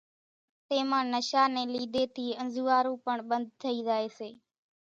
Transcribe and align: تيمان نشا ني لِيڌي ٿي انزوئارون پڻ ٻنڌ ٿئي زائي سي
تيمان 0.69 1.05
نشا 1.13 1.43
ني 1.53 1.63
لِيڌي 1.73 2.03
ٿي 2.15 2.27
انزوئارون 2.41 2.97
پڻ 3.05 3.17
ٻنڌ 3.29 3.45
ٿئي 3.61 3.75
زائي 3.87 4.07
سي 4.17 4.29